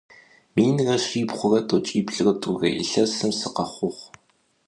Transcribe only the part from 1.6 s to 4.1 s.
t'oç'iplh're t'ure yilhesım sıkhexhuğ.